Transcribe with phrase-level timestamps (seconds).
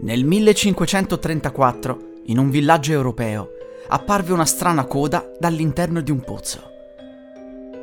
[0.00, 3.50] Nel 1534, in un villaggio europeo,
[3.88, 6.68] apparve una strana coda dall'interno di un pozzo.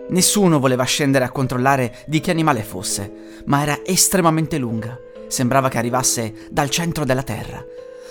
[0.09, 5.77] Nessuno voleva scendere a controllare di che animale fosse, ma era estremamente lunga Sembrava che
[5.77, 7.63] arrivasse dal centro della terra,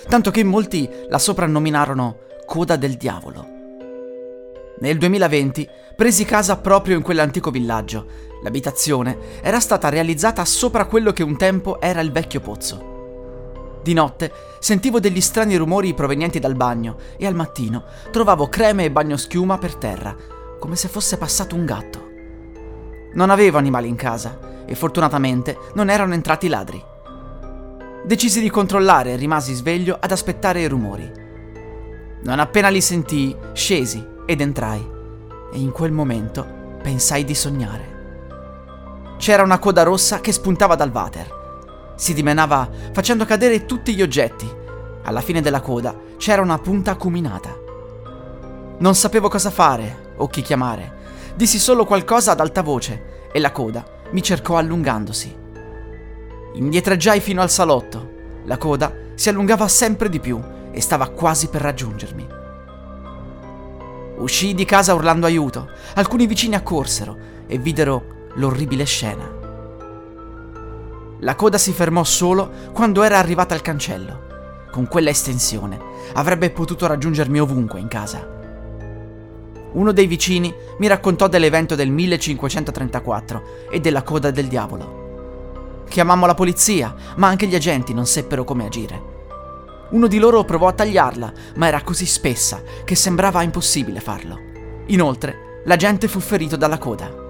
[0.07, 3.55] tanto che molti la soprannominarono coda del diavolo.
[4.79, 8.05] Nel 2020 presi casa proprio in quell'antico villaggio.
[8.43, 12.96] L'abitazione era stata realizzata sopra quello che un tempo era il vecchio pozzo.
[13.87, 18.91] Di notte sentivo degli strani rumori provenienti dal bagno e al mattino trovavo creme e
[18.91, 20.13] bagnoschiuma per terra,
[20.59, 22.09] come se fosse passato un gatto.
[23.13, 26.83] Non avevo animali in casa e fortunatamente non erano entrati ladri.
[28.03, 31.09] Decisi di controllare e rimasi sveglio ad aspettare i rumori.
[32.23, 34.85] Non appena li sentii, scesi ed entrai.
[35.53, 36.45] E in quel momento
[36.83, 39.15] pensai di sognare.
[39.17, 41.35] C'era una coda rossa che spuntava dal water.
[41.97, 44.47] Si dimenava facendo cadere tutti gli oggetti.
[45.01, 47.57] Alla fine della coda c'era una punta acuminata.
[48.77, 50.93] Non sapevo cosa fare o chi chiamare.
[51.35, 55.35] Dissi solo qualcosa ad alta voce e la coda mi cercò allungandosi.
[56.53, 58.13] Indietreggiai fino al salotto.
[58.45, 60.39] La coda si allungava sempre di più
[60.71, 62.27] e stava quasi per raggiungermi.
[64.17, 65.71] Uscii di casa urlando aiuto.
[65.95, 67.17] Alcuni vicini accorsero
[67.47, 69.36] e videro l'orribile scena.
[71.21, 74.67] La coda si fermò solo quando era arrivata al cancello.
[74.71, 75.79] Con quella estensione
[76.13, 78.35] avrebbe potuto raggiungermi ovunque in casa.
[79.71, 85.85] Uno dei vicini mi raccontò dell'evento del 1534 e della coda del diavolo.
[85.89, 89.15] Chiamammo la polizia, ma anche gli agenti non seppero come agire.
[89.89, 94.39] Uno di loro provò a tagliarla, ma era così spessa che sembrava impossibile farlo.
[94.87, 97.26] Inoltre, l'agente fu ferito dalla coda.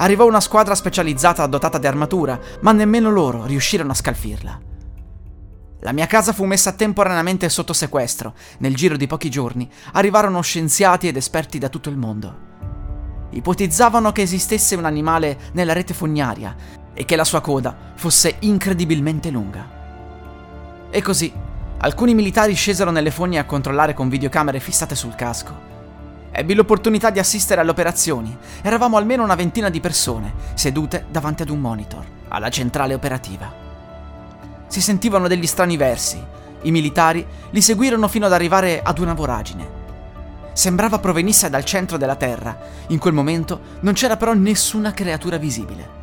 [0.00, 4.60] Arrivò una squadra specializzata dotata di armatura, ma nemmeno loro riuscirono a scalfirla.
[5.80, 8.34] La mia casa fu messa temporaneamente sotto sequestro.
[8.58, 12.48] Nel giro di pochi giorni arrivarono scienziati ed esperti da tutto il mondo.
[13.30, 16.56] Ipotizzavano che esistesse un animale nella rete fognaria
[16.94, 20.88] e che la sua coda fosse incredibilmente lunga.
[20.90, 21.30] E così,
[21.78, 25.69] alcuni militari scesero nelle fogne a controllare con videocamere fissate sul casco.
[26.32, 28.36] Ebbi l'opportunità di assistere alle operazioni.
[28.62, 33.52] Eravamo almeno una ventina di persone, sedute davanti ad un monitor, alla centrale operativa.
[34.68, 36.22] Si sentivano degli strani versi.
[36.62, 39.78] I militari li seguirono fino ad arrivare ad una voragine.
[40.52, 42.56] Sembrava provenisse dal centro della Terra.
[42.88, 45.98] In quel momento non c'era però nessuna creatura visibile.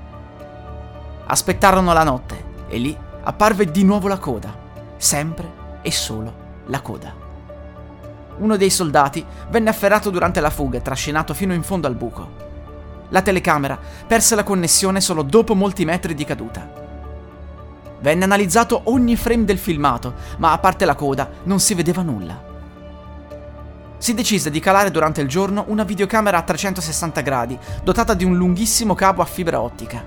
[1.28, 4.54] Aspettarono la notte e lì apparve di nuovo la coda,
[4.98, 5.50] sempre
[5.82, 7.27] e solo la coda.
[8.38, 12.46] Uno dei soldati venne afferrato durante la fuga e trascinato fino in fondo al buco.
[13.10, 16.86] La telecamera perse la connessione solo dopo molti metri di caduta.
[18.00, 22.44] Venne analizzato ogni frame del filmato, ma a parte la coda non si vedeva nulla.
[23.98, 28.38] Si decise di calare durante il giorno una videocamera a 360 gradi, dotata di un
[28.38, 30.04] lunghissimo cavo a fibra ottica.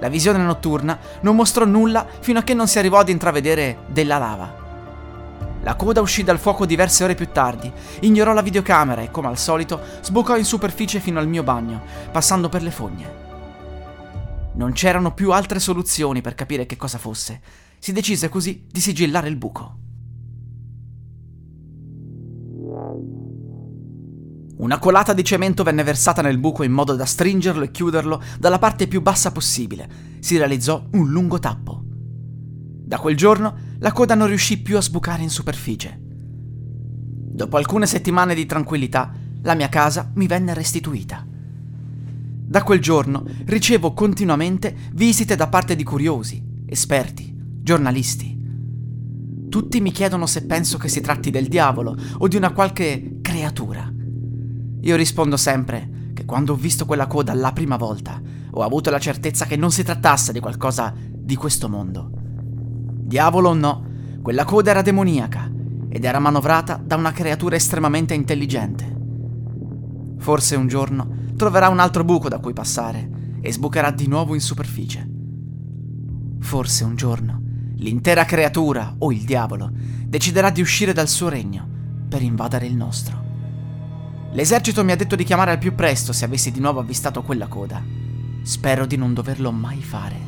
[0.00, 4.18] La visione notturna non mostrò nulla fino a che non si arrivò ad intravedere della
[4.18, 4.67] lava.
[5.62, 7.70] La coda uscì dal fuoco diverse ore più tardi,
[8.00, 12.48] ignorò la videocamera e, come al solito, sbucò in superficie fino al mio bagno, passando
[12.48, 13.26] per le fogne.
[14.54, 17.40] Non c'erano più altre soluzioni per capire che cosa fosse.
[17.78, 19.76] Si decise così di sigillare il buco.
[24.58, 28.58] Una colata di cemento venne versata nel buco in modo da stringerlo e chiuderlo dalla
[28.58, 29.88] parte più bassa possibile.
[30.18, 31.77] Si realizzò un lungo tappo.
[32.88, 35.94] Da quel giorno la coda non riuscì più a sbucare in superficie.
[36.00, 39.12] Dopo alcune settimane di tranquillità,
[39.42, 41.22] la mia casa mi venne restituita.
[41.26, 47.30] Da quel giorno ricevo continuamente visite da parte di curiosi, esperti,
[47.60, 48.40] giornalisti.
[49.50, 53.92] Tutti mi chiedono se penso che si tratti del diavolo o di una qualche creatura.
[54.80, 58.18] Io rispondo sempre che quando ho visto quella coda la prima volta
[58.50, 62.17] ho avuto la certezza che non si trattasse di qualcosa di questo mondo.
[63.08, 63.86] Diavolo o no,
[64.20, 65.50] quella coda era demoniaca
[65.88, 68.96] ed era manovrata da una creatura estremamente intelligente.
[70.18, 74.42] Forse un giorno troverà un altro buco da cui passare e sbucherà di nuovo in
[74.42, 75.08] superficie.
[76.38, 77.40] Forse un giorno
[77.76, 79.70] l'intera creatura o il diavolo
[80.04, 81.66] deciderà di uscire dal suo regno
[82.10, 83.24] per invadere il nostro.
[84.32, 87.46] L'esercito mi ha detto di chiamare al più presto se avessi di nuovo avvistato quella
[87.46, 87.82] coda.
[88.42, 90.27] Spero di non doverlo mai fare.